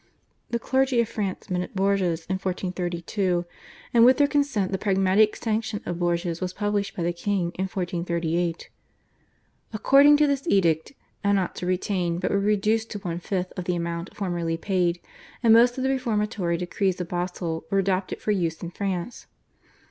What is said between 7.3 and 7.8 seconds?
in